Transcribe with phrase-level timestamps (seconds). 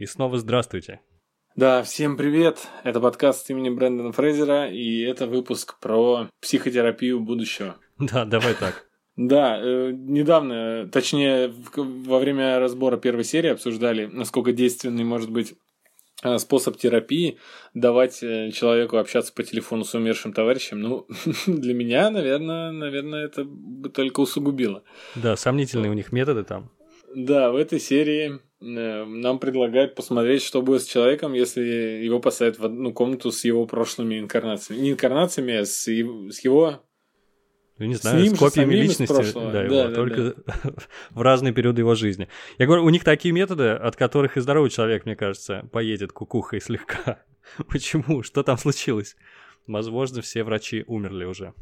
[0.00, 1.00] И снова здравствуйте.
[1.56, 2.68] Да, всем привет.
[2.84, 7.76] Это подкаст имени Брэндона Фрейзера, и это выпуск про психотерапию будущего.
[7.98, 8.86] Да, давай так.
[9.16, 15.52] Да, э, недавно, точнее, во время разбора первой серии обсуждали, насколько действенный может быть
[16.22, 17.36] э, способ терапии
[17.74, 21.06] давать э, человеку общаться по телефону с умершим товарищем, ну,
[21.46, 24.82] для меня, наверное, наверное, это бы только усугубило.
[25.14, 26.70] Да, сомнительные у них методы там.
[27.14, 32.64] Да, в этой серии нам предлагают посмотреть, что будет с человеком, если его посадят в
[32.64, 34.80] одну комнату с его прошлыми инкарнациями.
[34.80, 36.82] Не инкарнациями, а с его, с его
[37.80, 40.74] ну, не знаю, с, с копиями личности, да, его, да, только да.
[41.10, 42.28] в разные периоды его жизни.
[42.58, 46.60] Я говорю, у них такие методы, от которых и здоровый человек, мне кажется, поедет кукухой
[46.60, 47.22] слегка.
[47.68, 48.22] Почему?
[48.22, 49.16] Что там случилось?
[49.66, 51.54] Возможно, все врачи умерли уже.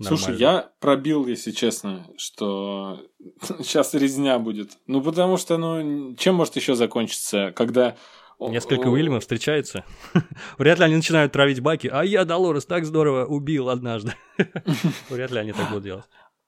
[0.00, 0.24] Нормально.
[0.24, 3.02] Слушай, я пробил, если честно, что
[3.58, 4.78] сейчас резня будет.
[4.86, 7.96] Ну, потому что, ну, чем может еще закончиться, когда
[8.40, 9.84] Несколько Уильямов встречаются.
[10.58, 11.90] Вряд ли они начинают травить баки.
[11.92, 14.14] А я Долорес так здорово убил однажды.
[15.10, 16.04] Вряд ли они так будут делать.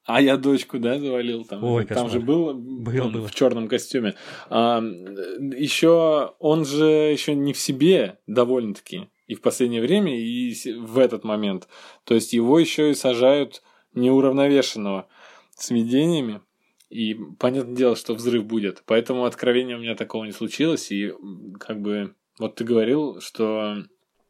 [0.06, 1.62] А я дочку, да, завалил там.
[1.62, 3.27] Ой, там же был, был, был.
[3.27, 4.14] в черном костюме.
[4.48, 10.98] А, еще он же еще не в себе довольно-таки и в последнее время, и в
[10.98, 11.66] этот момент.
[12.05, 13.62] То есть его еще и сажают
[13.94, 15.08] неуравновешенного
[15.56, 16.42] с видениями.
[16.91, 18.83] И понятное дело, что взрыв будет.
[18.84, 20.92] Поэтому откровения у меня такого не случилось.
[20.92, 21.14] И
[21.58, 23.84] как бы вот ты говорил, что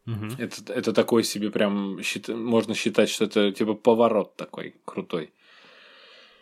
[0.06, 0.26] угу.
[0.38, 5.32] это, это такой себе прям можно считать, что это типа поворот такой крутой.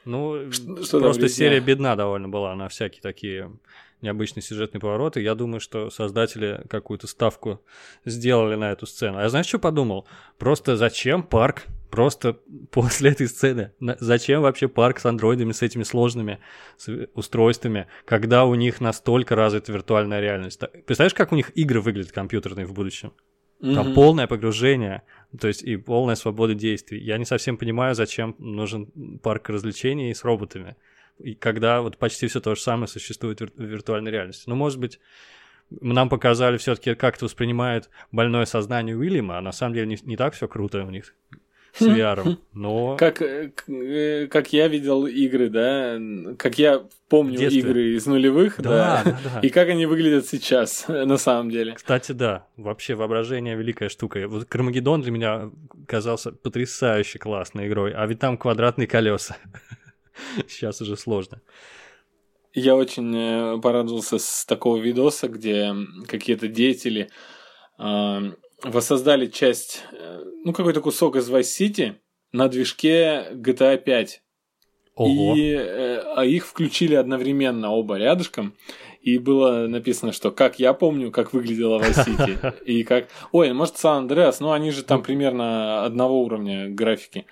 [0.05, 3.51] Ну, что, просто серия бедна довольно была на всякие такие
[4.03, 5.21] необычные сюжетные повороты.
[5.21, 7.61] Я думаю, что создатели какую-то ставку
[8.05, 9.19] сделали на эту сцену.
[9.19, 10.07] А я знаешь, что подумал?
[10.39, 11.65] Просто зачем парк?
[11.91, 12.39] Просто
[12.71, 13.73] после этой сцены.
[13.99, 16.39] Зачем вообще парк с андроидами, с этими сложными
[17.15, 20.61] устройствами, когда у них настолько развита виртуальная реальность?
[20.87, 23.13] Представляешь, как у них игры выглядят компьютерные в будущем?
[23.61, 23.95] Там mm-hmm.
[23.95, 25.03] полное погружение,
[25.39, 26.99] то есть и полная свобода действий.
[26.99, 28.87] Я не совсем понимаю, зачем нужен
[29.23, 30.77] парк развлечений с роботами
[31.23, 34.45] и когда вот почти все то же самое существует в виртуальной реальности.
[34.47, 34.99] Ну, может быть,
[35.71, 40.17] нам показали все-таки, как это воспринимает больное сознание Уильяма, а на самом деле не, не
[40.17, 41.15] так все круто у них
[41.73, 42.97] с VR, но...
[42.97, 45.99] Как, э, э, как я видел игры, да,
[46.37, 51.17] как я помню игры из нулевых, да, да, да, и как они выглядят сейчас, на
[51.17, 51.75] самом деле.
[51.75, 54.27] Кстати, да, вообще воображение великая штука.
[54.27, 55.51] Вот Кармагеддон для меня
[55.87, 59.37] казался потрясающе классной игрой, а ведь там квадратные колеса.
[60.49, 61.41] Сейчас уже сложно.
[62.53, 65.73] Я очень э, порадовался с такого видоса, где
[66.09, 67.09] какие-то деятели
[67.79, 68.33] э,
[68.65, 71.95] воссоздали часть, э, ну, какой-то кусок из Vice City
[72.33, 74.23] на движке GTA 5.
[74.97, 75.35] Ого.
[75.37, 78.57] И э, а их включили одновременно оба рядышком.
[79.01, 82.63] И было написано, что как я помню, как выглядела Vice City.
[82.65, 83.09] И как...
[83.33, 87.27] Ой, может, Сан Андреас, ну они же там примерно одного уровня графики.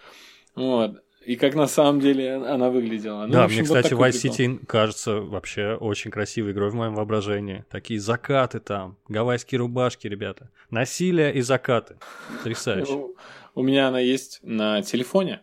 [0.54, 3.26] Вот и как на самом деле она выглядела.
[3.26, 6.94] Ну, да, общем, мне, кстати, вот Vice City кажется вообще очень красивой игрой в моем
[6.94, 7.66] воображении.
[7.70, 10.48] Такие закаты там, гавайские рубашки, ребята.
[10.70, 11.96] Насилие и закаты.
[12.38, 13.08] Потрясающе.
[13.54, 15.42] У меня она есть на телефоне.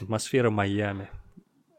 [0.00, 1.08] Атмосфера Майами.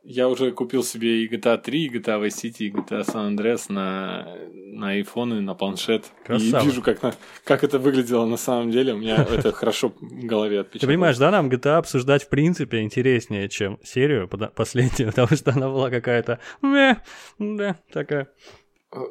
[0.09, 3.66] Я уже купил себе и GTA 3, и GTA Vice City, и GTA San Andreas
[3.68, 6.06] на, на iPhone и на планшет.
[6.23, 6.63] Красава.
[6.63, 7.13] И вижу, как, на,
[7.44, 8.94] как это выглядело на самом деле.
[8.94, 10.79] У меня это хорошо в голове отпечаталось.
[10.79, 15.68] Ты понимаешь, да, нам GTA обсуждать в принципе интереснее, чем серию последнюю, потому что она
[15.68, 16.39] была какая-то...
[16.62, 18.29] Да, такая.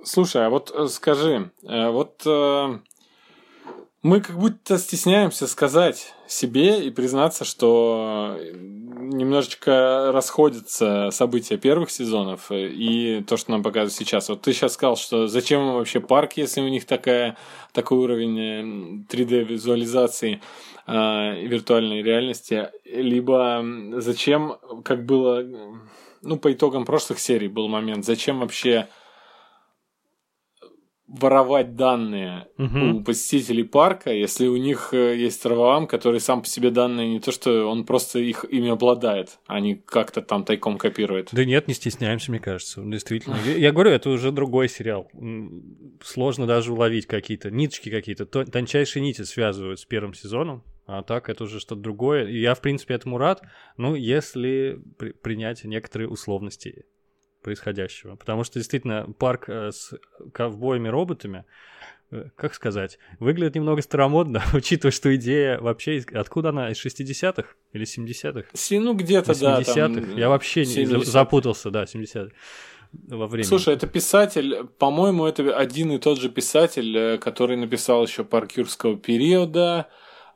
[0.02, 2.78] Слушай, а вот э, скажи, э, вот э,
[4.00, 8.38] мы как будто стесняемся сказать себе и признаться, что
[9.06, 14.28] немножечко расходятся события первых сезонов и то, что нам показывают сейчас.
[14.28, 17.36] Вот ты сейчас сказал, что зачем вообще парк, если у них такая,
[17.72, 20.40] такой уровень 3D-визуализации
[20.86, 23.64] э, виртуальной реальности, либо
[23.98, 25.44] зачем, как было,
[26.22, 28.88] ну, по итогам прошлых серий был момент, зачем вообще
[31.08, 32.98] воровать данные угу.
[32.98, 37.20] у посетителей парка, если у них э, есть Раваам, который сам по себе данные не
[37.20, 41.28] то, что он просто их ими обладает, а не как-то там тайком копирует.
[41.32, 42.82] Да нет, не стесняемся, мне кажется.
[42.84, 43.36] Действительно.
[43.46, 45.08] Я говорю, это уже другой сериал.
[46.02, 48.26] Сложно даже уловить какие-то ниточки какие-то.
[48.26, 50.64] Тончайшие нити связывают с первым сезоном.
[50.86, 52.26] А так это уже что-то другое.
[52.26, 53.42] И я, в принципе, этому рад.
[53.76, 56.84] Ну, если при принять некоторые условности
[57.46, 58.16] происходящего.
[58.16, 59.94] Потому что действительно парк э, с
[60.32, 61.44] ковбоями-роботами,
[62.10, 66.02] э, как сказать, выглядит немного старомодно, учитывая, что идея вообще...
[66.12, 66.72] Откуда она?
[66.72, 68.48] Из 60-х или 70-х?
[68.72, 69.60] Ну, где-то, да.
[69.60, 70.18] 70-х.
[70.18, 72.32] Я вообще не запутался, да, 70-х.
[73.08, 73.46] во времени.
[73.46, 78.56] Слушай, это писатель, по-моему, это один и тот же писатель, э, который написал еще «Парк
[78.56, 79.86] юрского периода»,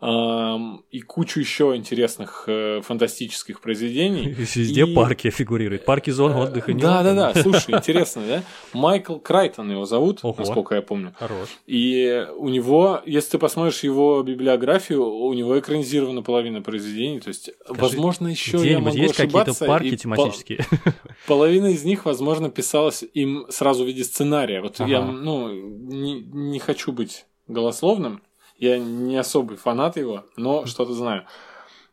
[0.03, 4.29] и кучу еще интересных э, фантастических произведений.
[4.39, 4.95] Везде и...
[4.95, 5.85] парки фигурируют.
[5.85, 6.73] Парки зон отдыха.
[6.73, 7.43] Да, да, да.
[7.43, 8.43] Слушай, интересно, да?
[8.73, 10.35] Майкл Крайтон его зовут, Ого.
[10.39, 11.15] насколько я помню.
[11.19, 11.49] Хорош.
[11.67, 17.21] И у него, если ты посмотришь его библиографию, у него экранизирована половина произведений.
[17.21, 20.65] То есть, Скажи, возможно, еще я могу есть какие-то парки тематические.
[21.27, 24.63] Половина из них, возможно, писалась им сразу в виде сценария.
[24.63, 24.91] Вот ага.
[24.91, 28.23] я, ну, не, не хочу быть голословным,
[28.61, 31.27] я не особый фанат его, но что-то знаю.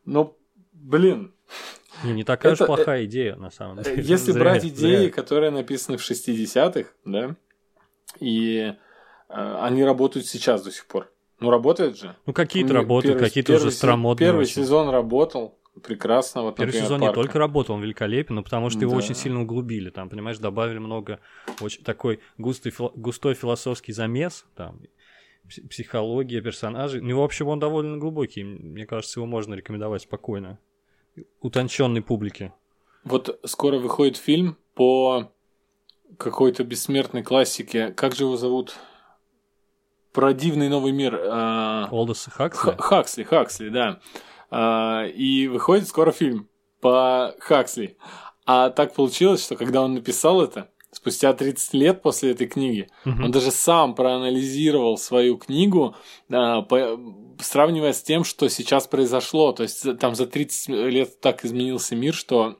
[0.04, 0.36] Но,
[0.72, 1.32] блин,
[2.04, 4.02] не, не такая это, уж плохая идея, на самом деле.
[4.02, 5.10] Если зря, брать идеи, зря.
[5.10, 7.34] которые написаны в 60-х, да,
[8.20, 8.74] и
[9.28, 11.10] э, они работают сейчас до сих пор.
[11.40, 12.14] Ну, работают же.
[12.26, 14.28] Ну, какие-то работают, какие-то уже стромодные.
[14.28, 14.62] Первый очень.
[14.62, 16.42] сезон работал прекрасно.
[16.42, 17.12] Вот, Первый например, сезон парка.
[17.12, 18.86] не только работал, он великолепен, но потому что да.
[18.86, 19.90] его очень сильно углубили.
[19.90, 21.20] Там, понимаешь, добавили много,
[21.60, 24.44] очень такой густой, густой философский замес.
[24.56, 24.80] Там,
[25.68, 27.00] психология персонажей.
[27.00, 28.44] Ну, в общем, он довольно глубокий.
[28.44, 30.58] Мне кажется, его можно рекомендовать спокойно.
[31.40, 32.52] Утонченной публике.
[33.04, 35.32] Вот скоро выходит фильм по
[36.16, 37.88] какой-то бессмертной классике.
[37.92, 38.76] Как же его зовут?
[40.12, 41.14] Про дивный новый мир.
[41.90, 42.74] Олдос Хаксли?
[42.78, 44.00] Хаксли, Хаксли, да.
[44.50, 46.48] А, и выходит скоро фильм
[46.80, 47.96] по Хаксли.
[48.46, 52.88] А так получилось, что когда он написал это, спустя 30 лет после этой книги.
[53.04, 53.24] Угу.
[53.24, 55.94] Он даже сам проанализировал свою книгу,
[56.30, 56.98] а, по,
[57.40, 59.52] сравнивая с тем, что сейчас произошло.
[59.52, 62.58] То есть там за 30 лет так изменился мир, что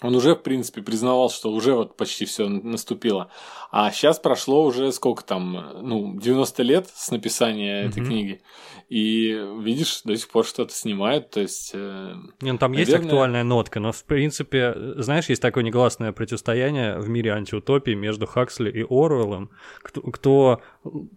[0.00, 3.30] он уже, в принципе, признавал, что уже вот почти все наступило.
[3.70, 7.88] А сейчас прошло уже сколько там, ну, 90 лет с написания mm-hmm.
[7.88, 8.40] этой книги.
[8.88, 11.72] И видишь, до сих пор что-то снимают, то есть...
[11.74, 12.94] Э, Не, ну, там наверное...
[12.94, 18.26] есть актуальная нотка, но, в принципе, знаешь, есть такое негласное противостояние в мире антиутопии между
[18.26, 19.50] Хаксли и Оруэллом.
[19.82, 20.62] Кто, кто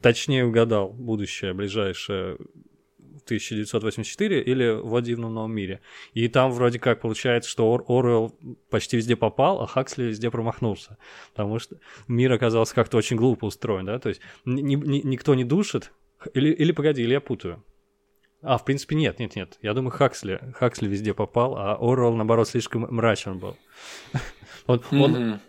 [0.01, 2.37] точнее угадал будущее ближайшее
[3.25, 5.81] 1984 или в «О дивном новом мире».
[6.13, 8.35] И там вроде как получается, что Ор Оруэлл
[8.69, 10.97] почти везде попал, а Хаксли везде промахнулся.
[11.31, 11.77] Потому что
[12.07, 13.99] мир оказался как-то очень глупо устроен, да?
[13.99, 15.91] То есть ни, ни, никто не душит.
[16.33, 17.63] Или, или погоди, или я путаю.
[18.41, 19.57] А, в принципе, нет, нет, нет.
[19.61, 23.55] Я думаю, Хаксли, Хаксли везде попал, а Оруэлл, наоборот, слишком мрачен был.
[24.67, 25.39] Он, он,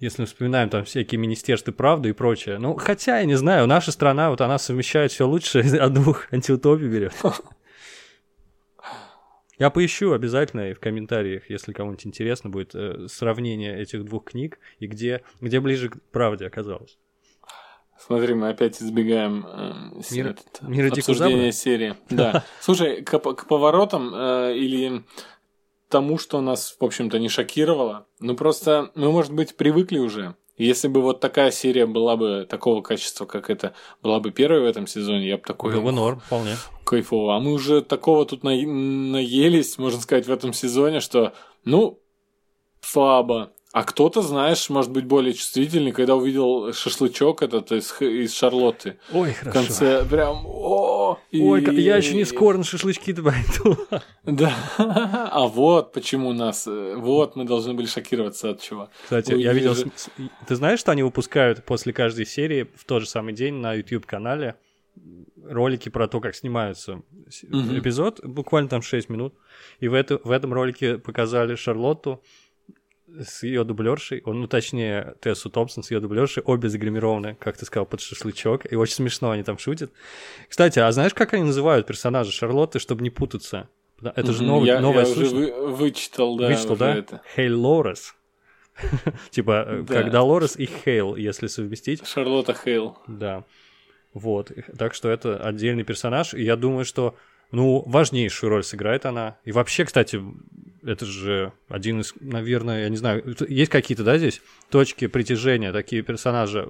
[0.00, 2.58] если мы вспоминаем там всякие министерства правды и прочее.
[2.58, 6.88] Ну, хотя, я не знаю, наша страна, вот она совмещает все лучше, от двух антиутопий
[6.88, 7.14] берет.
[9.58, 14.60] Я поищу обязательно и в комментариях, если кому-нибудь интересно будет, э, сравнение этих двух книг
[14.78, 16.96] и где, где ближе к правде оказалось.
[17.98, 19.72] Смотри, мы опять избегаем э,
[20.12, 21.96] Мир, этот, мир обсуждения серии.
[22.08, 22.44] Да.
[22.60, 25.02] Слушай, к, к поворотам э, или
[25.88, 28.06] тому, что нас, в общем-то, не шокировало.
[28.20, 30.34] Ну, просто мы, может быть, привыкли уже.
[30.56, 34.64] Если бы вот такая серия была бы такого качества, как это была бы первая в
[34.64, 35.72] этом сезоне, я бы такой...
[35.72, 36.56] Был бы норм, вполне.
[36.84, 37.36] Кайфово.
[37.36, 38.50] А мы уже такого тут на...
[38.50, 41.32] наелись, можно сказать, в этом сезоне, что,
[41.64, 42.00] ну,
[42.80, 43.52] слабо.
[43.72, 48.98] А кто-то, знаешь, может быть более чувствительный, когда увидел шашлычок этот из, из Шарлотты.
[49.12, 49.50] Ой, хорошо.
[49.50, 50.87] В конце прям о
[51.30, 51.42] и...
[51.42, 53.76] Ой, я еще не скоро на шашлычки-то пойду.
[54.24, 54.52] Да.
[54.78, 56.66] А вот почему нас...
[56.66, 58.88] Э, вот мы должны были шокироваться от чего.
[59.04, 59.74] Кстати, я видел...
[60.46, 64.56] Ты знаешь, что они выпускают после каждой серии в тот же самый день на YouTube-канале
[65.44, 69.34] ролики про то, как снимаются эпизод, буквально там 6 минут.
[69.80, 72.22] И в, это, в этом ролике показали Шарлотту,
[73.20, 77.64] с ее дублершей, он, ну точнее Тессу Томпсон с ее дублершей, обе загримированы, как ты
[77.64, 79.92] сказал, под шашлычок, и очень смешно они там шутят.
[80.48, 83.68] Кстати, а знаешь, как они называют персонажа Шарлотты, чтобы не путаться?
[84.02, 86.48] Это же новый, я, новая я уже вы, вычитал, да.
[86.48, 86.94] Вычитал, да?
[86.94, 87.22] Это.
[87.34, 88.14] Хейл Лорес.
[89.30, 89.94] типа, э, да.
[89.94, 92.06] когда Лорес и Хейл, если совместить.
[92.06, 92.96] Шарлотта Хейл.
[93.08, 93.44] Да.
[94.14, 94.52] Вот.
[94.78, 96.34] Так что это отдельный персонаж.
[96.34, 97.16] И я думаю, что
[97.50, 99.38] ну, важнейшую роль сыграет она.
[99.44, 100.22] И вообще, кстати,
[100.82, 106.02] это же один из, наверное, я не знаю, есть какие-то, да, здесь точки притяжения, такие
[106.02, 106.68] персонажи.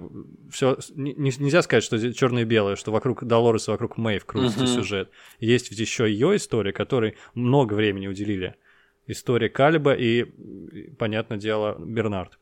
[0.51, 4.75] Все не, нельзя сказать, что черное и белое, что вокруг Долореса, вокруг Мэйв крутится uh-huh.
[4.75, 5.11] сюжет.
[5.41, 8.55] Есть ведь еще ее история, которой много времени уделили.
[9.07, 10.25] История Калиба и,
[10.99, 12.39] понятное дело, Бернард.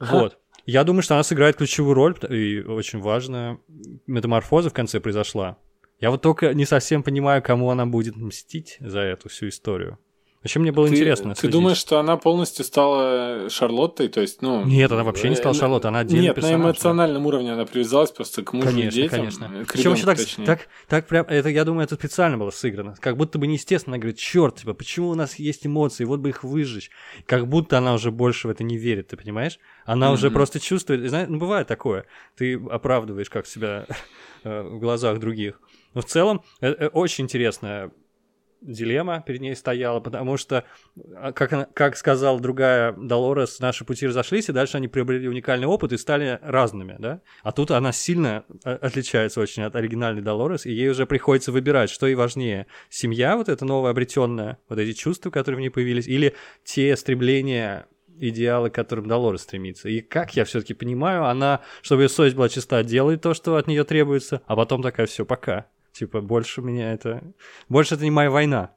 [0.00, 0.38] Вот.
[0.66, 3.58] Я думаю, что она сыграет ключевую роль, и очень важная
[4.06, 5.58] метаморфоза в конце произошла.
[6.00, 9.98] Я вот только не совсем понимаю, кому она будет мстить за эту всю историю.
[10.44, 11.34] Вообще мне было ты, интересно.
[11.34, 14.08] Ты думаешь, что она полностью стала Шарлоттой?
[14.08, 14.62] То есть, ну...
[14.62, 17.28] Нет, она вообще не стала э, Шарлоттой, она отдельный Нет, персонаж, на эмоциональном да.
[17.28, 19.20] уровне она привязалась просто к мужу конечно, и детям.
[19.20, 19.66] Конечно, конечно.
[19.72, 22.94] Причем еще так, так, так прям, это, я думаю, это специально было сыграно.
[23.00, 23.94] Как будто бы неестественно.
[23.94, 26.90] Она говорит, черт, типа, почему у нас есть эмоции, вот бы их выжечь.
[27.24, 29.58] Как будто она уже больше в это не верит, ты понимаешь?
[29.86, 30.12] Она mm-hmm.
[30.12, 32.04] уже просто чувствует, знаешь, ну бывает такое.
[32.36, 33.86] Ты оправдываешь как себя
[34.44, 35.58] э, в глазах других.
[35.94, 37.90] Но в целом, это очень интересная
[38.64, 40.64] дилемма перед ней стояла, потому что,
[41.14, 45.92] а, как, как сказала другая Долорес, наши пути разошлись, и дальше они приобрели уникальный опыт
[45.92, 47.20] и стали разными, да?
[47.42, 51.90] А тут она сильно а, отличается очень от оригинальной Долорес, и ей уже приходится выбирать,
[51.90, 52.66] что ей важнее.
[52.88, 57.86] Семья вот эта новая обретенная, вот эти чувства, которые в ней появились, или те стремления
[58.18, 59.88] идеалы, к которым Долорес стремится.
[59.88, 63.66] И как я все-таки понимаю, она, чтобы ее совесть была чиста, делает то, что от
[63.66, 65.66] нее требуется, а потом такая все, пока.
[65.94, 67.22] Типа, больше меня это...
[67.68, 68.74] Больше это не моя война.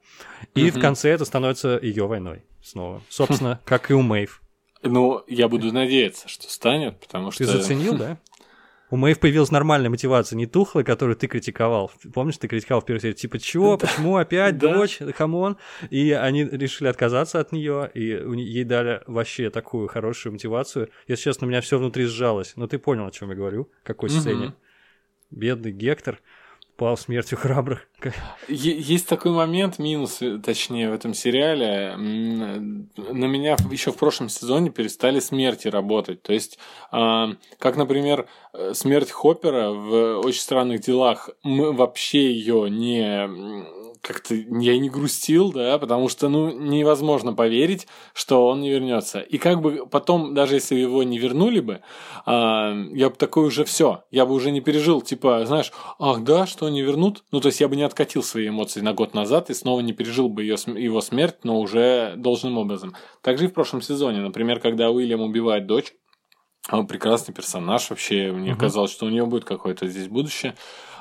[0.54, 3.02] И в конце это становится ее войной снова.
[3.10, 4.44] Собственно, как и у Мэйв.
[4.84, 7.44] Ну, я буду надеяться, что станет, потому что...
[7.44, 8.20] Ты заценил, да?
[8.92, 11.92] У Мэйв появилась нормальная мотивация, не тухлая, которую ты критиковал.
[12.14, 15.58] Помнишь, ты критиковал в первой серии, типа, чего, почему опять дочь, хамон?
[15.90, 20.90] И они решили отказаться от нее, и ей дали вообще такую хорошую мотивацию.
[21.08, 22.54] Если честно, у меня все внутри сжалось.
[22.56, 24.54] Но ты понял, о чем я говорю, какой сцене.
[25.32, 26.22] Бедный Гектор
[26.78, 27.88] пал смертью храбрых.
[28.48, 31.96] Есть такой момент, минус, точнее, в этом сериале.
[31.98, 36.22] На меня еще в прошлом сезоне перестали смерти работать.
[36.22, 36.60] То есть,
[36.92, 38.28] а, как, например,
[38.74, 45.78] смерть Хоппера в «Очень странных делах», мы вообще ее не как-то я не грустил, да,
[45.78, 49.20] потому что, ну, невозможно поверить, что он не вернется.
[49.20, 51.82] И как бы потом, даже если его не вернули бы,
[52.26, 56.46] а, я бы такой уже все, я бы уже не пережил, типа, знаешь, ах да,
[56.46, 57.24] что не вернут?
[57.32, 59.94] Ну, то есть я бы не откатил свои эмоции на год назад и снова не
[59.94, 62.94] пережил бы ее, его смерть, но уже должным образом.
[63.22, 65.94] Также и в прошлом сезоне, например, когда Уильям убивает дочь,
[66.70, 68.60] он прекрасный персонаж вообще, мне угу.
[68.60, 70.56] казалось, что у него будет какое-то здесь будущее.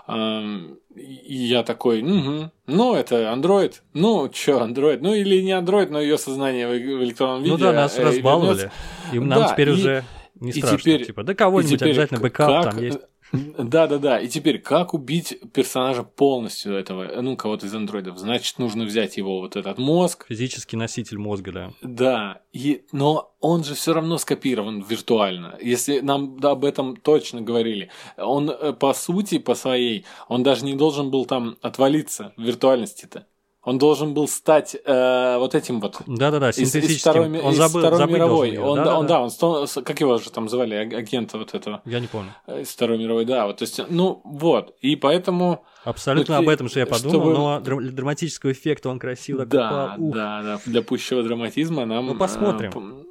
[0.08, 3.74] И я такой, угу, ну, это Android.
[3.92, 4.98] Ну, что, Android?
[5.00, 7.52] Ну, или не Android, но ее сознание в электронном виде.
[7.52, 8.70] Ну да, нас э, разбаловали.
[9.12, 10.04] И нам да, теперь и, уже
[10.40, 10.78] не страшно.
[10.78, 13.00] Теперь, типа, да кого-нибудь обязательно бэкап там есть.
[13.32, 14.20] Да-да-да.
[14.20, 18.18] И теперь, как убить персонажа полностью этого, ну, кого-то из андроидов?
[18.18, 20.26] Значит, нужно взять его вот этот мозг.
[20.28, 21.72] Физический носитель мозга, да.
[21.82, 22.40] Да.
[22.52, 25.58] И, но он же все равно скопирован виртуально.
[25.60, 27.90] Если нам об этом точно говорили.
[28.16, 33.26] Он, э, по сути, по своей, он даже не должен был там отвалиться в виртуальности-то.
[33.66, 36.00] Он должен был стать э, вот этим вот.
[36.06, 36.88] Да-да-да, синтетическим.
[36.88, 38.56] Из, из Второй, он из забыл, Второй забыл мировой.
[38.58, 41.82] Он, да, он, да, он, он, как его же там звали, агента вот этого?
[41.84, 42.30] Я не помню.
[42.46, 43.48] Э, из Второй мировой, да.
[43.48, 44.76] Вот, то есть, ну, вот.
[44.82, 45.64] И поэтому...
[45.82, 47.74] Абсолютно вот, об этом же я подумал, чтобы...
[47.74, 50.60] но для драматического эффекта он красиво Да, да, да.
[50.64, 52.06] Для пущего драматизма нам...
[52.06, 52.70] Ну, посмотрим.
[52.72, 53.04] Э,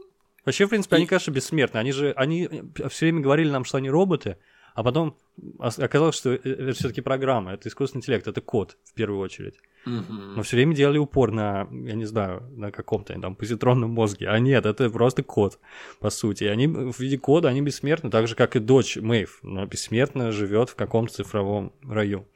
[0.45, 0.99] Вообще, в принципе, и...
[0.99, 1.79] они, конечно, бессмертны.
[1.79, 2.49] Они же, они
[2.89, 4.37] все время говорили нам, что они роботы,
[4.75, 5.15] а потом
[5.57, 9.55] оказалось, что это все-таки программа, это искусственный интеллект, это код в первую очередь.
[9.85, 10.13] Угу.
[10.35, 14.27] Но все время делали упор на, я не знаю, на каком-то там позитронном мозге.
[14.27, 15.59] А нет, это просто код,
[16.01, 16.43] по сути.
[16.43, 20.33] И они в виде кода, они бессмертны, так же, как и дочь Мэйв, но бессмертно
[20.33, 22.27] живет в каком-то цифровом раю.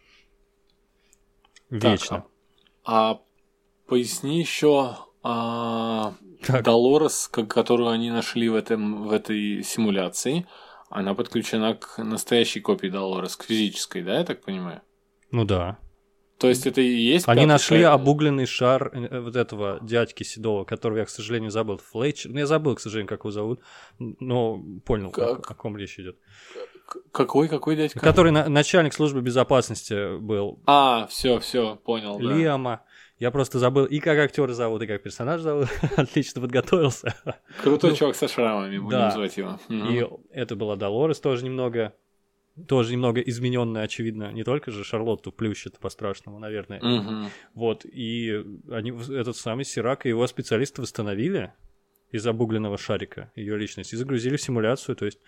[1.69, 2.17] Вечно.
[2.17, 2.27] Так,
[2.85, 3.21] а, а
[3.85, 6.13] поясни еще а,
[6.63, 10.47] Долорес, которую они нашли в, этом, в этой симуляции
[10.89, 14.81] она подключена к настоящей копии Долорес, к физической, да, я так понимаю?
[15.31, 15.77] Ну да.
[16.39, 17.27] То есть это и есть...
[17.27, 17.91] Они нашли шар...
[17.91, 21.79] обугленный шар э, вот этого дядьки Седова, которого я, к сожалению, забыл.
[21.91, 22.31] Флетчер.
[22.31, 23.59] Ну, я забыл, к сожалению, как его зовут,
[23.99, 25.51] но понял, как...
[25.51, 26.17] о ком речь идет.
[27.11, 27.99] Какой, какой дядька?
[27.99, 30.59] Который на, начальник службы безопасности был.
[30.65, 32.17] А, все, все, понял.
[32.17, 32.83] Лиама.
[33.19, 35.67] Я просто забыл и как актера зовут, и как персонаж зовут.
[35.97, 37.13] Отлично подготовился.
[37.61, 39.05] Крутой ну, чувак со шрамами, будем да.
[39.07, 39.59] называть его.
[39.67, 39.75] Угу.
[39.75, 41.93] И это была Долорес тоже немного
[42.67, 46.79] тоже немного измененная, очевидно, не только же Шарлотту плющит по-страшному, наверное.
[46.81, 47.31] Угу.
[47.53, 51.53] Вот, и они, этот самый Сирак и его специалисты восстановили
[52.11, 55.19] из обугленного шарика ее личность и загрузили в симуляцию, то есть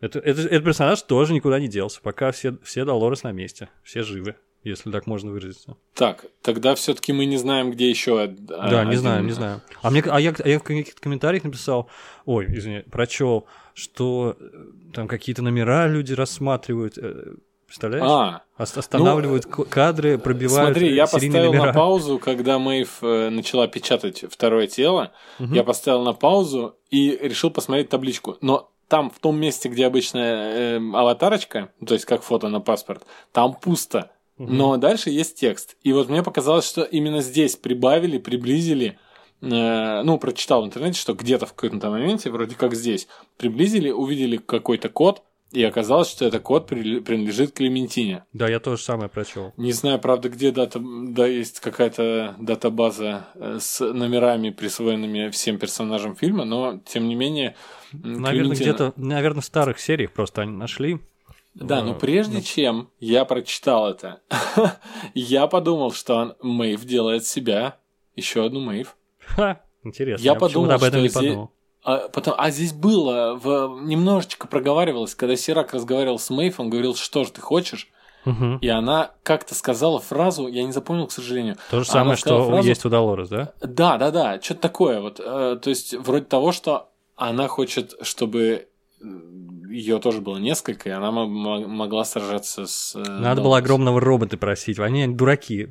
[0.00, 4.02] это, это, этот персонаж тоже никуда не делся, пока все, все Долорес на месте, все
[4.02, 5.76] живы если так можно выразиться.
[5.94, 8.26] Так, тогда все-таки мы не знаем, где еще.
[8.26, 8.90] Да, один...
[8.90, 9.60] не знаем, не знаем.
[9.82, 11.88] А мне, а я, а я в каких-то комментариях написал,
[12.24, 16.96] ой, извини, прочел, что э, там какие-то номера люди рассматривают.
[16.98, 17.34] Э,
[17.66, 18.04] представляешь?
[18.06, 21.66] А, Останавливают ну, кадры, пробивают Смотри, я поставил номера.
[21.66, 25.12] на паузу, когда Мэйв э, начала печатать второе тело.
[25.40, 25.54] Угу.
[25.54, 28.36] Я поставил на паузу и решил посмотреть табличку.
[28.40, 33.04] Но там, в том месте, где обычная э, аватарочка, то есть как фото на паспорт,
[33.32, 34.10] там пусто.
[34.38, 35.76] Но дальше есть текст.
[35.82, 38.98] И вот мне показалось, что именно здесь прибавили, приблизили
[39.40, 44.36] э, ну, прочитал в интернете, что где-то в каком-то моменте, вроде как здесь, приблизили, увидели
[44.36, 45.22] какой-то код,
[45.52, 48.24] и оказалось, что этот код принадлежит Клементине.
[48.32, 49.52] Да, я тоже самое прочел.
[49.58, 56.16] Не знаю, правда, где дата, да, есть какая-то датабаза э, с номерами, присвоенными всем персонажам
[56.16, 57.54] фильма, но тем не менее.
[57.92, 58.54] Наверное, Клементина...
[58.54, 61.00] где-то, наверное, в старых сериях просто они нашли.
[61.54, 62.42] Да, но прежде ну...
[62.42, 64.20] чем я прочитал это,
[65.14, 67.76] я подумал, что Мэйв делает себя
[68.16, 68.96] еще одну Мэйв.
[69.18, 70.24] Ха, интересно.
[70.24, 71.52] Я, я подумал, об этом что не подумал.
[71.84, 76.94] А, потом, а здесь было, в, немножечко проговаривалось, когда Сирак разговаривал с Мэйв, он говорил,
[76.94, 77.88] что же ты хочешь?
[78.24, 78.58] Угу.
[78.60, 81.56] И она как-то сказала фразу, я не запомнил, к сожалению.
[81.70, 83.52] То же самое, что фразу, есть у Долорес, да?
[83.60, 85.00] Да, да, да, что-то такое.
[85.00, 88.68] Вот, э, то есть, вроде того, что она хочет, чтобы
[89.72, 92.94] ее тоже было несколько, и она могла сражаться с...
[92.94, 95.68] Э, Надо было огромного робота просить, они дураки.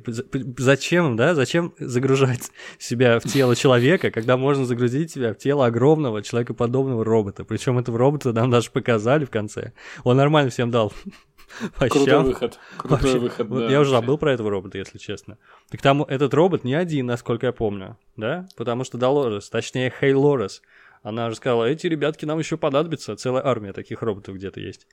[0.58, 6.22] Зачем, да, зачем загружать себя в тело человека, когда можно загрузить себя в тело огромного
[6.22, 7.44] человекоподобного робота?
[7.44, 9.72] Причем этого робота нам даже показали в конце.
[10.04, 10.92] Он нормально всем дал
[11.78, 12.58] по Крутой выход.
[12.76, 13.70] Крутой вообще, выход, да.
[13.70, 15.38] Я уже забыл про этого робота, если честно.
[15.70, 18.48] Так там этот робот не один, насколько я помню, да?
[18.56, 20.62] Потому что Долорес, точнее Хей Лорес,
[21.02, 24.86] она же сказала, эти ребятки нам еще понадобятся, целая армия таких роботов где-то есть.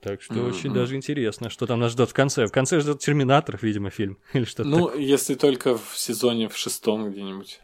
[0.00, 0.48] Так что mm-hmm.
[0.48, 2.46] очень даже интересно, что там нас ждет в конце.
[2.46, 4.18] В конце ждет Терминаторов, видимо, фильм.
[4.34, 4.98] Или что-то Ну, так.
[4.98, 7.60] если только в сезоне в шестом где-нибудь.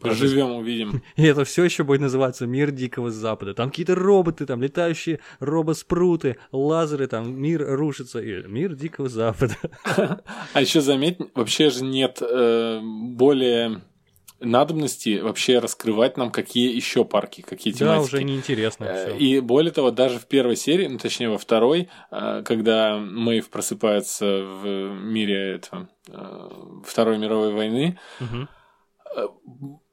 [0.00, 1.02] Поживем, увидим.
[1.16, 3.54] И это все еще будет называться Мир Дикого Запада.
[3.54, 8.20] Там какие-то роботы, там летающие робоспруты, лазеры, там мир рушится.
[8.20, 9.56] И мир Дикого Запада.
[10.54, 13.82] А еще заметь, вообще же нет э, более
[14.40, 17.96] надобности вообще раскрывать нам, какие еще парки, какие тематики.
[17.96, 18.84] Да, уже неинтересно.
[18.84, 23.48] Э, и более того, даже в первой серии, ну, точнее, во второй, э, когда Мэйв
[23.50, 26.48] просыпается в мире этого, э,
[26.84, 28.48] Второй мировой войны, угу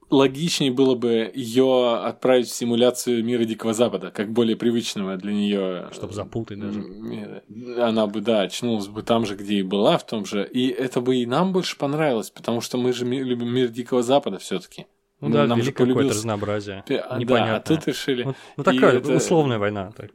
[0.09, 5.89] логичнее было бы ее отправить в симуляцию мира Дикого Запада, как более привычного для нее.
[5.91, 7.43] Чтобы запутать даже.
[7.81, 10.47] Она бы, да, очнулась бы там же, где и была, в том же.
[10.47, 14.37] И это бы и нам больше понравилось, потому что мы же любим мир Дикого Запада
[14.37, 14.85] все-таки.
[15.19, 16.83] Ну, да, нам же какое-то разнообразие.
[16.87, 17.25] Непонятно.
[17.35, 18.23] Да, а тут решили.
[18.23, 19.15] Ну, ну такая это...
[19.15, 19.91] условная война.
[19.95, 20.11] Так.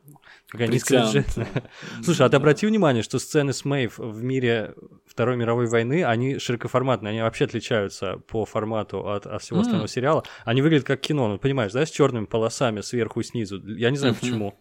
[0.50, 1.49] Такая низкобюджетная.
[2.04, 4.75] Слушай, а ты обрати внимание, что сцены с Мэйв в мире
[5.06, 10.25] Второй мировой войны, они широкоформатные, они вообще отличаются по формату от, от всего остального сериала.
[10.45, 13.60] Они выглядят как кино, ну понимаешь, да, с черными полосами сверху и снизу.
[13.67, 14.54] Я не знаю почему.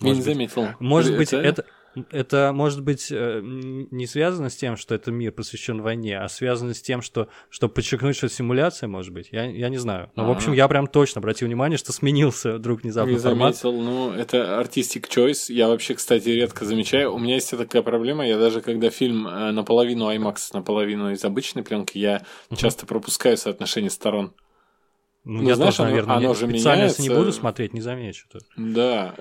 [0.00, 0.68] Я не заметил.
[0.78, 1.64] Может быть, это
[2.10, 6.74] это может быть э, не связано с тем, что это мир посвящен войне, а связано
[6.74, 9.28] с тем, что чтобы подчеркнуть, что симуляция может быть.
[9.32, 10.10] Я, я не знаю.
[10.16, 10.34] Но, А-а-а.
[10.34, 13.56] в общем, я прям точно обратил внимание, что сменился вдруг внезапно не формат.
[13.56, 15.52] заметил, ну, это artistic choice.
[15.52, 17.14] Я вообще, кстати, редко замечаю.
[17.14, 18.26] У меня есть такая проблема.
[18.26, 22.22] Я даже когда фильм э, наполовину IMAX, наполовину из обычной пленки, я
[22.56, 24.32] часто пропускаю соотношение сторон.
[25.28, 27.02] Ну, ну я знаешь, тоже, наверное, оно, оно же специально, меняется.
[27.02, 28.26] если не буду смотреть, не замечу.
[28.32, 28.40] -то.
[28.56, 29.14] Да.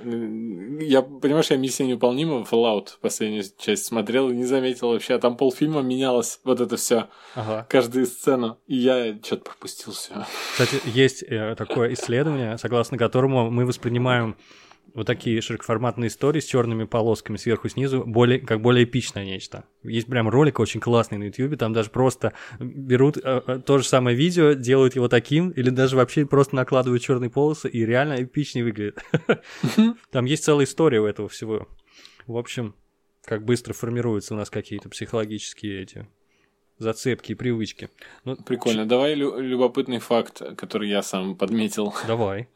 [0.80, 5.16] Я, понимаешь, я «Миссия невыполнима» Fallout последнюю часть смотрел и не заметил вообще.
[5.16, 7.68] А там полфильма менялось вот это все ага.
[7.70, 8.58] каждую сцену.
[8.68, 10.14] И я что-то пропустил все.
[10.54, 14.38] Кстати, есть э, такое исследование, согласно которому мы воспринимаем
[14.94, 19.66] вот такие широкоформатные истории с черными полосками сверху снизу, более, как более эпичное нечто.
[19.84, 23.86] Есть прям ролик очень классный на YouTube, там даже просто берут э, э, то же
[23.86, 28.66] самое видео, делают его таким, или даже вообще просто накладывают черные полосы, и реально эпичнее
[28.66, 29.00] выглядит.
[30.12, 31.68] Там есть целая история у этого всего.
[32.26, 32.76] В общем,
[33.24, 36.08] как быстро формируются у нас какие-то психологические эти
[36.78, 37.90] зацепки и привычки.
[38.26, 38.86] Ну, Прикольно.
[38.86, 41.94] Давай лю- любопытный факт, который я сам подметил.
[42.08, 42.48] Давай.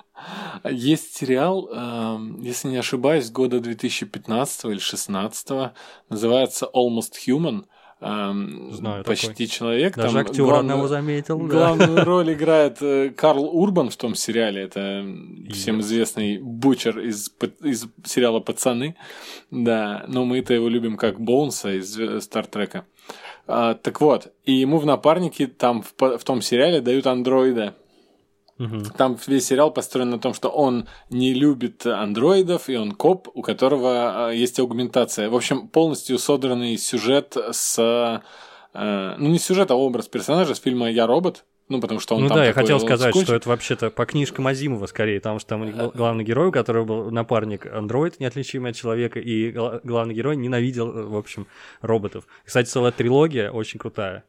[0.69, 5.73] Есть сериал, э, если не ошибаюсь, года 2015 или 2016,
[6.09, 7.65] называется Almost Human.
[8.03, 9.45] Эм, Знаю почти такой.
[9.45, 9.95] человек.
[9.95, 11.37] Даже Там актер главную, одного заметил.
[11.37, 12.03] Главную да.
[12.03, 14.63] роль играет э, Карл Урбан в том сериале.
[14.63, 15.05] Это
[15.51, 17.31] всем известный бучер из,
[17.61, 18.95] из сериала Пацаны.
[19.51, 22.87] Да, но мы-то его любим как Боунса из э, Стартрека.
[23.47, 27.75] А, так вот, и ему в напарнике там в, в том сериале дают андроида.
[28.59, 28.83] Угу.
[28.95, 33.41] Там весь сериал построен на том, что он не любит андроидов, и он коп, у
[33.41, 35.29] которого а, есть аугментация.
[35.29, 38.21] В общем, полностью содранный сюжет с...
[38.73, 42.23] Э, ну, не сюжет, а образ персонажа с фильма «Я робот», ну, потому что он
[42.23, 43.25] Ну там да, я хотел сказать, скотч.
[43.25, 47.11] что это вообще-то по книжкам Азимова скорее, потому что там главный герой, у которого был
[47.11, 51.47] напарник андроид, неотличимый от человека, и главный герой ненавидел, в общем,
[51.81, 52.25] роботов.
[52.45, 54.23] Кстати, целая трилогия очень крутая.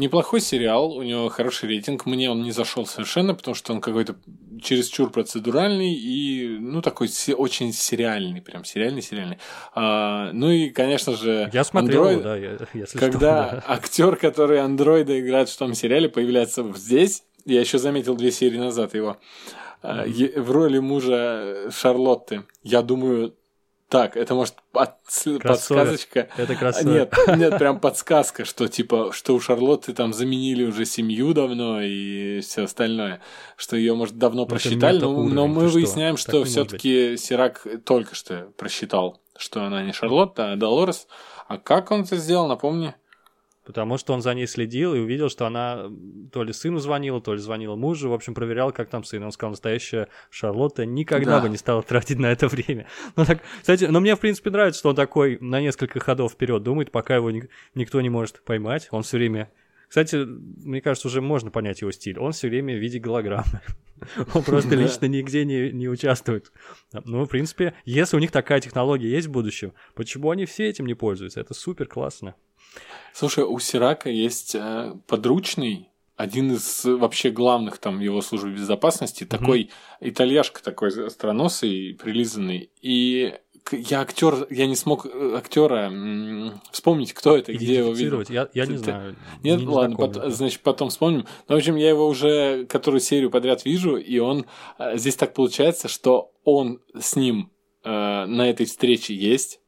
[0.00, 2.06] Неплохой сериал, у него хороший рейтинг.
[2.06, 4.16] Мне он не зашел совершенно, потому что он какой-то
[4.62, 9.36] чересчур процедуральный и, ну, такой очень сериальный, прям сериальный-сериальный.
[9.74, 13.64] А, ну и, конечно же, я смотрел, Android, да, я, если когда что, да.
[13.66, 18.94] актер, который андроида играет в том сериале, появляется здесь, Я еще заметил две серии назад
[18.94, 19.18] его.
[19.82, 20.40] Mm-hmm.
[20.40, 22.44] В роли мужа Шарлотты.
[22.62, 23.34] Я думаю,
[23.90, 24.94] так, это может под...
[25.42, 26.28] подсказочка.
[26.36, 26.86] Это красавец.
[27.26, 32.38] Нет, нет, прям подсказка, что типа, что у Шарлотты там заменили уже семью давно и
[32.40, 33.20] все остальное,
[33.56, 37.66] что ее может давно но ну, просчитали, но, но мы выясняем, что, что все-таки Сирак
[37.84, 41.08] только что просчитал, что она не Шарлотта, а Долорес.
[41.48, 42.94] А как он это сделал, напомни?
[43.70, 45.88] Потому что он за ней следил и увидел, что она
[46.32, 48.10] то ли сыну звонила, то ли звонила мужу.
[48.10, 49.22] В общем, проверял, как там сын.
[49.22, 51.42] Он сказал, настоящая Шарлотта никогда да.
[51.42, 52.86] бы не стала тратить на это время.
[53.16, 56.62] Ну, так, кстати, но мне, в принципе, нравится, что он такой на несколько ходов вперед
[56.62, 58.88] думает, пока его ни, никто не может поймать.
[58.90, 59.50] Он все время
[59.90, 62.16] кстати, мне кажется, уже можно понять его стиль.
[62.20, 63.60] Он все время в виде голограммы.
[64.34, 66.52] Он просто лично нигде не, не участвует.
[66.92, 70.86] Ну, в принципе, если у них такая технология есть в будущем, почему они все этим
[70.86, 71.40] не пользуются?
[71.40, 72.36] Это супер классно.
[73.12, 79.38] Слушай, у Сирака есть э, подручный, один из вообще главных там его службы безопасности, mm-hmm.
[79.38, 82.70] такой итальяшка такой остроносый, прилизанный.
[82.80, 83.34] И
[83.72, 85.92] я актер, я не смог э, актера
[86.72, 88.22] вспомнить, кто это, где его видел.
[88.28, 89.16] Я, я не знаю.
[89.42, 91.26] Нет, не ладно, пот- значит, потом вспомним.
[91.48, 94.46] Но, в общем, я его уже которую серию подряд вижу, и он
[94.78, 97.50] э, здесь так получается, что он с ним
[97.84, 99.59] э, на этой встрече есть.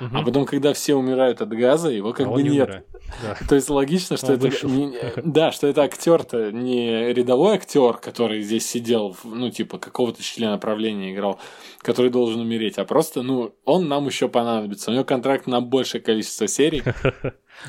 [0.00, 0.16] Угу.
[0.16, 2.84] А потом, когда все умирают от газа, его как а бы нет.
[3.22, 3.36] Да.
[3.48, 8.42] То есть логично, что он это не, да, что это актер-то не рядовой актер, который
[8.42, 11.38] здесь сидел, ну типа какого-то члена правления играл,
[11.78, 14.90] который должен умереть, а просто, ну, он нам еще понадобится.
[14.90, 16.82] У него контракт на большее количество серий.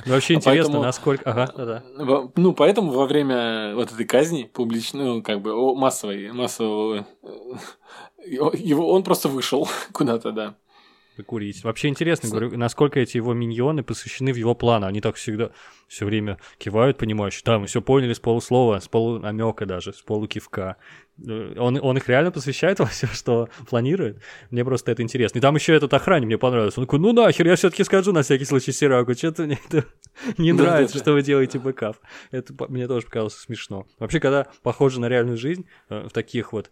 [0.06, 1.30] Ну, вообще а интересно, насколько...
[1.30, 1.84] Ага, да, да.
[2.36, 7.06] Ну, поэтому во время вот этой казни публичной, ну, как бы массовой, массового...
[7.22, 7.30] Э,
[8.26, 10.56] его, он просто вышел куда-то, да
[11.16, 11.64] покурить.
[11.64, 14.86] Вообще интересно, говорю, насколько эти его миньоны посвящены в его планы.
[14.86, 15.52] Они так всегда
[15.88, 17.42] все время кивают, понимающие.
[17.46, 20.78] Да, мы все поняли с полуслова, с полунамека даже, с полукивка.
[21.26, 24.22] Э, он, он их реально посвящает во все, что планирует.
[24.52, 25.38] Мне просто это интересно.
[25.38, 26.80] И там еще этот охранник мне понравился.
[26.80, 29.86] Он такой, ну нахер, я все-таки скажу на всякий случай Сираку, что-то мне это
[30.38, 31.98] не нравится, что вы делаете бэкап.
[32.32, 33.88] Это мне тоже показалось смешно.
[34.00, 36.70] Вообще, когда похоже на реальную жизнь, э, в таких вот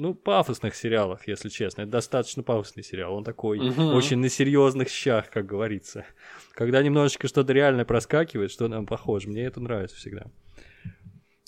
[0.00, 1.82] ну, пафосных сериалах, если честно.
[1.82, 3.14] Это достаточно пафосный сериал.
[3.14, 3.82] Он такой угу.
[3.82, 6.06] очень на серьезных щах, как говорится.
[6.54, 9.28] Когда немножечко что-то реально проскакивает, что нам похоже.
[9.28, 10.26] Мне это нравится всегда.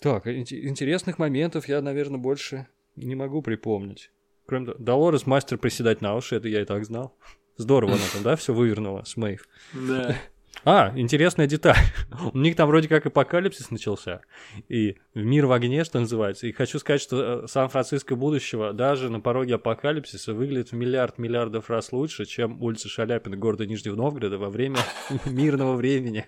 [0.00, 4.10] Так, интересных моментов я, наверное, больше не могу припомнить.
[4.46, 7.16] Кроме того, Долорес мастер приседать на уши, это я и так знал.
[7.56, 9.48] Здорово она там, да, все вывернула с Мэйв.
[9.72, 10.16] Да.
[10.64, 11.76] А, интересная деталь.
[12.32, 14.20] У них там вроде как апокалипсис начался.
[14.68, 16.46] И мир в огне, что называется.
[16.46, 21.68] И хочу сказать, что э, Сан-Франциско будущего даже на пороге апокалипсиса выглядит в миллиард миллиардов
[21.68, 24.78] раз лучше, чем улица Шаляпина города Нижнего Новгорода во время
[25.26, 26.26] мирного времени.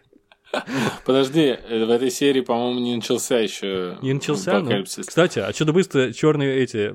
[1.04, 3.98] Подожди, э, в этой серии, по-моему, не начался еще.
[4.02, 4.60] Не начался.
[4.60, 6.94] Ну, кстати, а что-то быстро черные эти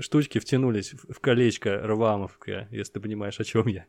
[0.00, 3.84] штучки втянулись в колечко рвамовка, если ты понимаешь, о чем я.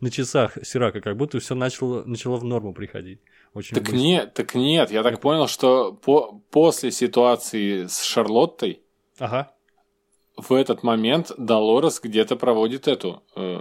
[0.00, 3.20] На часах Сирака, как будто все начало, начало в норму приходить.
[3.54, 3.98] Очень так быстро.
[3.98, 8.82] нет, так нет, я так понял, что по, после ситуации с Шарлоттой
[9.18, 9.52] ага.
[10.36, 13.22] в этот момент Долорес где-то проводит эту.
[13.34, 13.58] Э,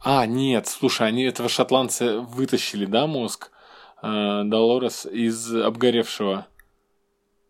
[0.00, 3.50] а, нет, слушай, они этого шотландца вытащили, да, мозг?
[4.02, 6.46] Э, Долорес из обгоревшего.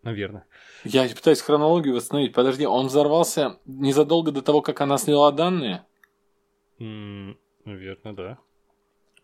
[0.02, 0.46] Наверное.
[0.84, 2.34] Я пытаюсь хронологию восстановить.
[2.34, 5.86] Подожди, он взорвался незадолго до того, как она сняла данные?
[6.78, 8.38] Mm, наверное, да.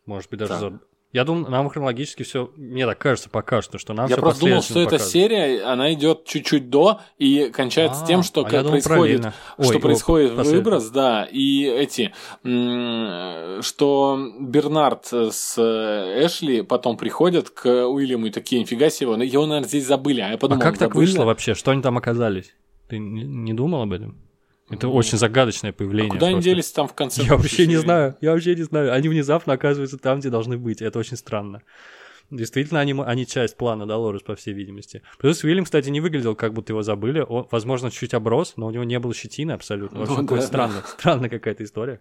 [0.07, 0.81] Может быть, даже за...
[1.13, 4.63] Я думаю, нам хронологически все, мне так кажется, пока что, что нам Я просто думал,
[4.63, 9.27] что эта серия, она идет чуть-чуть до и кончается а, тем, что а происходит,
[9.59, 18.27] Ой, что происходит выброс, да, и эти, что Бернард с Эшли потом приходят к Уильяму
[18.27, 21.25] и такие, нифига себе, его, наверное, здесь забыли, а я подумал, А как так вышло
[21.25, 21.55] вообще?
[21.55, 22.55] Что они там оказались?
[22.89, 24.30] Ты не думал об этом?
[24.71, 26.11] Это ну, очень загадочное появление.
[26.11, 27.23] А куда они делись там в конце?
[27.23, 28.93] Я вообще не знаю, я вообще не знаю.
[28.93, 30.81] Они внезапно оказываются там, где должны быть.
[30.81, 31.63] Это очень странно.
[32.31, 35.03] Действительно, они, они часть плана Долорес, по всей видимости.
[35.19, 37.25] Плюс Уильям, кстати, не выглядел, как будто его забыли.
[37.29, 39.99] Он, возможно, чуть оброс, но у него не было щетины абсолютно.
[39.99, 40.87] В общем, ну, да, странно, да.
[40.87, 41.99] странная какая-то история.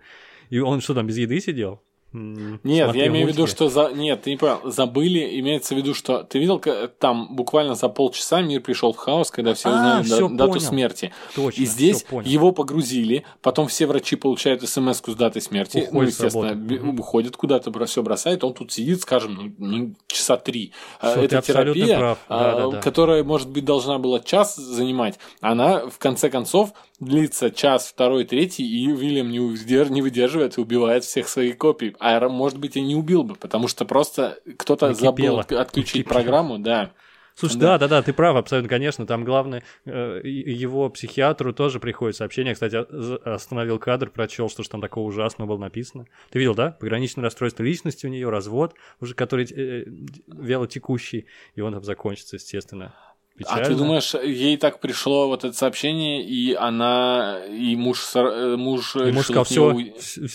[0.51, 1.82] И он что там, без еды сидел?
[2.11, 3.91] Нет, я имею в виду, что за...
[3.91, 4.59] Нет, ты не понял.
[4.63, 6.23] Забыли, имеется в виду, что...
[6.23, 6.61] Ты видел,
[6.97, 11.13] там буквально за полчаса мир пришел в хаос, когда все а, узнали да, дату смерти.
[11.35, 15.77] Точно, и здесь его погрузили, потом все врачи получают смс с датой смерти.
[15.77, 20.73] Уходит ну, естественно, уходят куда-то, все бросает, он тут сидит, скажем, ну, ну часа три.
[20.99, 22.17] А, что Это терапия, прав.
[22.27, 22.81] Да, да, да.
[22.81, 25.19] которая, может быть, должна была час занимать.
[25.41, 29.89] Она, в конце концов, длится час, второй, третий, и Уильям не, удерж...
[29.89, 31.95] не выдерживает и убивает всех своих копий.
[31.99, 36.13] А может быть и не убил бы, потому что просто кто-то забыл отключить Накипело.
[36.13, 36.91] программу, да.
[37.39, 39.07] Слушай, да, да, да, ты прав, абсолютно, конечно.
[39.07, 42.53] Там главное, э, его психиатру тоже приходит сообщение.
[42.53, 46.05] Кстати, остановил кадр, прочел, что же там такого ужасного было написано.
[46.31, 46.71] Ты видел, да?
[46.71, 49.85] Пограничное расстройство личности у нее, развод, уже который э,
[50.27, 52.93] вяло текущий, и он там закончится, естественно.
[53.39, 53.62] Печально.
[53.62, 58.97] А ты думаешь, ей так пришло вот это сообщение, и она, и муж, э, муж,
[58.97, 59.71] и муж сказал, все,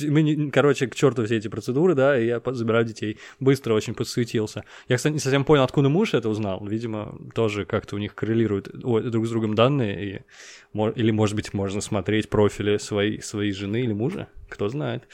[0.08, 3.18] мы, короче, к черту все эти процедуры, да, и я забираю детей.
[3.40, 4.64] Быстро очень подсуетился.
[4.88, 6.64] Я, кстати, не совсем понял, откуда муж это узнал.
[6.64, 10.24] Видимо, тоже как-то у них коррелируют друг с другом данные,
[10.74, 15.06] и, или, может быть, можно смотреть профили своей, своей жены или мужа, кто знает.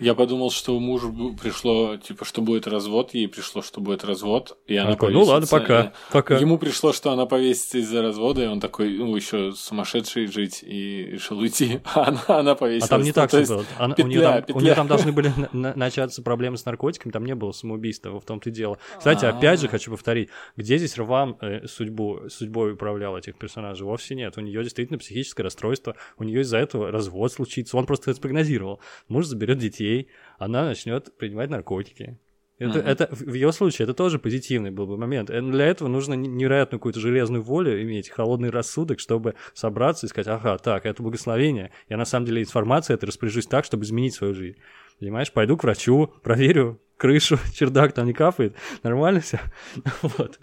[0.00, 4.76] Я подумал, что мужу пришло, типа, что будет развод, ей пришло, что будет развод, и
[4.76, 6.36] она такой, Ну ладно, пока, пока.
[6.36, 11.04] Ему пришло, что она повесится из-за развода, и он такой, ну, еще сумасшедший жить, и
[11.12, 11.80] решил уйти.
[11.98, 12.84] А она, она повесилась.
[12.84, 13.64] А там не ну, так все было.
[13.76, 17.24] Она, петля, у, нее там, у нее там должны были начаться проблемы с наркотиками, там
[17.24, 18.78] не было самоубийства, в том-то и дело.
[18.98, 19.36] Кстати, А-а-а.
[19.36, 23.84] опять же хочу повторить, где здесь Рван э, судьбу, судьбой управлял этих персонажей?
[23.84, 24.36] Вовсе нет.
[24.36, 27.76] У нее действительно психическое расстройство, у нее из-за этого развод случится.
[27.76, 28.80] Он просто это спрогнозировал.
[29.08, 32.18] Муж заберет детей, детей, она начнет принимать наркотики.
[32.58, 32.86] Это, uh-huh.
[32.88, 35.30] это в ее случае это тоже позитивный был бы момент.
[35.30, 40.26] И для этого нужно невероятную какую-то железную волю иметь, холодный рассудок, чтобы собраться и сказать,
[40.26, 41.70] ага, так, это благословение.
[41.88, 44.58] Я на самом деле информация это распоряжусь так, чтобы изменить свою жизнь.
[44.98, 49.38] Понимаешь, пойду к врачу, проверю крышу, чердак там не капает, нормально все.
[50.02, 50.40] вот.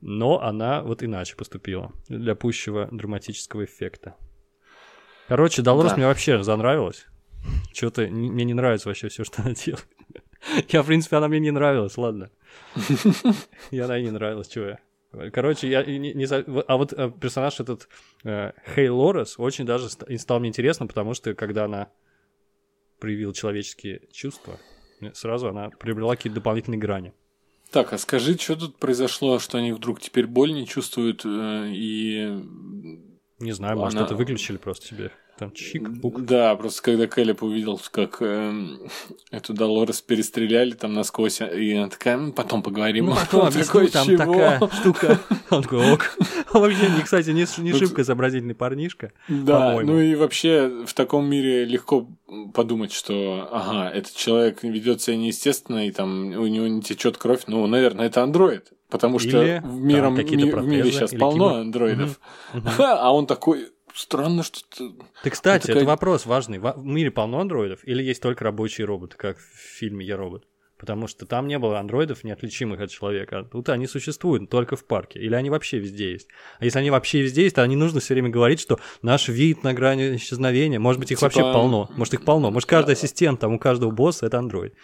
[0.00, 4.14] Но она вот иначе поступила для пущего драматического эффекта.
[5.26, 5.96] Короче, Долорес да.
[5.96, 7.06] мне вообще занравилась.
[7.72, 9.86] Что-то мне не нравится вообще все, что она делает.
[10.68, 12.30] Я, в принципе, она мне не нравилась, ладно.
[13.70, 14.78] И она не нравилась, чего я.
[15.30, 17.88] Короче, я не, не а вот э, персонаж этот
[18.24, 21.88] э, Хей Лорес очень даже стал мне интересно, потому что когда она
[22.98, 24.58] проявила человеческие чувства,
[25.14, 27.14] сразу она приобрела какие-то дополнительные грани.
[27.70, 32.42] Так, а скажи, что тут произошло, что они вдруг теперь боль не чувствуют э, и...
[33.38, 34.06] Не знаю, может, она...
[34.06, 35.12] это выключили просто себе.
[35.38, 36.22] Там чик-бук.
[36.22, 38.54] Да, просто когда Кэллип увидел, как э,
[39.30, 43.06] эту Долорес перестреляли там насквозь, и она такая, потом поговорим.
[43.06, 44.16] Ну, потом объясню, там чего?
[44.16, 45.20] такая штука.
[45.50, 46.16] Он такой, ок.
[46.54, 51.66] Он вообще, кстати, не, не шибко изобразительный парнишка, Да, ну и вообще в таком мире
[51.66, 52.08] легко
[52.54, 57.42] подумать, что, ага, этот человек ведет себя неестественно, и там у него не течет кровь,
[57.46, 58.72] ну, наверное, это андроид.
[58.88, 61.60] Потому что или, в, миром, да, ми, в мире сейчас полно кибер...
[61.60, 62.20] андроидов.
[62.54, 62.68] Угу, угу.
[62.78, 63.66] А он такой,
[63.96, 64.92] странно, что ты...
[65.22, 65.82] Ты, кстати, это, такая...
[65.82, 66.58] это вопрос важный.
[66.58, 70.44] В мире полно андроидов или есть только рабочие роботы, как в фильме «Я робот»?
[70.78, 73.48] Потому что там не было андроидов, неотличимых от человека.
[73.50, 75.18] Тут они существуют только в парке.
[75.18, 76.28] Или они вообще везде есть.
[76.58, 79.64] А если они вообще везде есть, то не нужно все время говорить, что наш вид
[79.64, 80.78] на грани исчезновения.
[80.78, 81.26] Может быть, их типа...
[81.26, 81.90] вообще полно.
[81.96, 82.50] Может, их полно.
[82.50, 84.74] Может, каждый ассистент, там у каждого босса это андроид.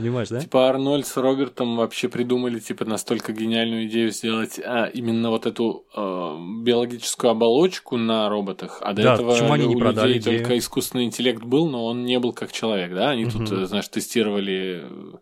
[0.00, 0.40] Понимаешь, да?
[0.40, 5.84] Типа Арнольд с Робертом вообще придумали, типа, настолько гениальную идею сделать а, именно вот эту
[5.94, 8.78] а, биологическую оболочку на роботах.
[8.82, 10.38] А до да, этого почему они не у продали людей идею?
[10.38, 13.10] только искусственный интеллект был, но он не был как человек, да?
[13.10, 13.44] Они угу.
[13.44, 15.16] тут, знаешь, тестировали Э,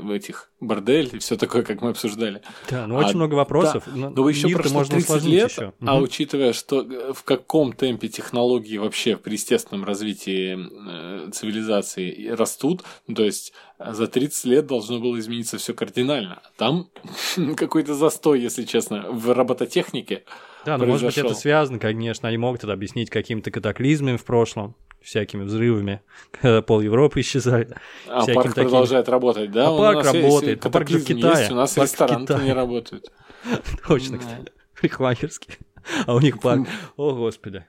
[0.00, 2.42] в этих бордель и все такое, как мы обсуждали.
[2.68, 3.84] Да, ну а, очень много вопросов.
[3.86, 5.72] Да, но, но еще прошло можно 30 лет, еще.
[5.80, 6.04] а угу.
[6.04, 13.14] учитывая, что э, в каком темпе технологии вообще при естественном развитии э, цивилизации растут, ну,
[13.14, 16.42] то есть за 30 лет должно было измениться все кардинально.
[16.56, 16.88] Там
[17.56, 20.24] какой-то застой, если честно, в робототехнике.
[20.64, 24.74] Да, но может быть это связано, конечно, они могут это объяснить какими-то катаклизмами в прошлом
[25.02, 27.72] всякими взрывами, когда пол Европы исчезает.
[28.06, 28.64] А парк такими...
[28.64, 29.68] продолжает работать, да?
[29.68, 31.40] А парк работает, а парк в Китае.
[31.40, 33.10] Есть, у нас рестораны не работают.
[33.86, 34.52] Точно, кстати.
[34.80, 35.58] Парикмахерский.
[36.06, 36.68] А у них парк.
[36.96, 37.64] О, Господи.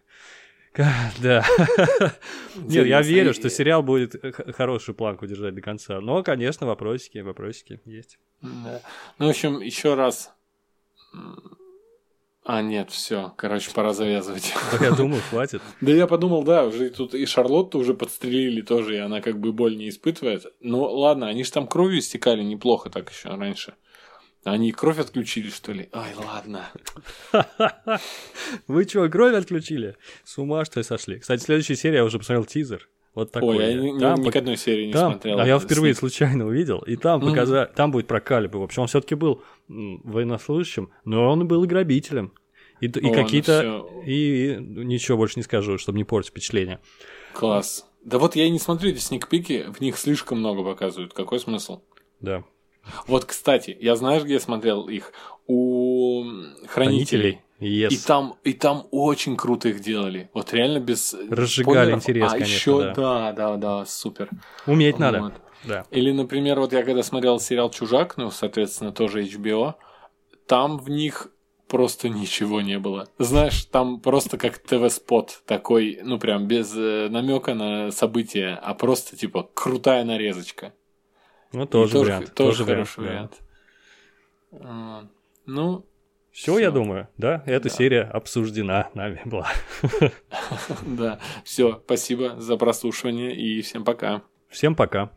[0.76, 1.46] Да.
[2.56, 4.16] Нет, я верю, что сериал будет
[4.56, 6.00] хорошую планку держать до конца.
[6.00, 8.20] Но, конечно, вопросики, вопросики есть.
[8.42, 8.80] Ну,
[9.18, 10.34] в общем, еще раз
[12.54, 14.54] а, нет, все, короче, пора завязывать.
[14.82, 15.62] Я думаю, хватит.
[15.80, 19.54] Да я подумал, да, уже тут и Шарлотту уже подстрелили тоже, и она как бы
[19.54, 20.48] боль не испытывает.
[20.60, 23.76] Ну ладно, они же там кровью истекали неплохо так еще раньше.
[24.44, 25.88] Они кровь отключили, что ли?
[25.94, 26.70] Ай, ладно.
[28.68, 29.96] Вы что, кровь отключили?
[30.26, 31.20] С ума что ли сошли?
[31.20, 32.90] Кстати, следующая серия я уже посмотрел тизер.
[33.14, 33.58] Вот такой.
[33.58, 35.40] Ой, я там, ни, ни к одной серии не там, смотрел.
[35.40, 38.58] А я впервые случайно увидел, и там показали, там будет про Калиба.
[38.58, 42.34] В общем, он все-таки был военнослужащим, но он был и грабителем.
[42.82, 43.64] И, и О, какие-то...
[43.64, 46.80] Ну и, и ничего больше не скажу, чтобы не портить впечатление.
[47.34, 47.86] Класс.
[48.04, 51.14] Да вот я и не смотрю эти сникпики, в них слишком много показывают.
[51.14, 51.82] Какой смысл?
[52.20, 52.44] Да.
[53.08, 55.14] Вот, кстати, я знаешь, где я смотрел их?
[55.48, 56.24] У
[56.68, 57.42] хранителей.
[57.60, 57.90] Yes.
[57.90, 60.32] И там, и там очень круто их делали.
[60.34, 62.00] Вот реально без Разжигали спойлеров.
[62.00, 62.52] интерес, а конечно.
[62.52, 62.94] еще, да.
[62.94, 64.30] да, да, да, супер.
[64.66, 65.00] Уметь вот.
[65.00, 65.34] надо.
[65.64, 65.86] Да.
[65.92, 69.76] Или, например, вот я когда смотрел сериал Чужак, ну, соответственно, тоже HBO,
[70.48, 71.28] там в них
[71.72, 73.08] просто ничего не было.
[73.18, 79.16] Знаешь, там просто как ТВ-спот такой, ну прям без э, намека на события, а просто
[79.16, 80.74] типа крутая нарезочка.
[81.54, 82.34] Ну, тоже, тоже вариант.
[82.34, 83.42] Тоже, тоже хороший вариант.
[84.52, 85.12] вариант.
[85.46, 85.86] Ну,
[86.32, 87.76] все, я думаю, да, эта да.
[87.76, 89.48] серия обсуждена нами была.
[90.86, 94.24] Да, все, спасибо за прослушивание и всем пока.
[94.50, 95.12] Всем пока.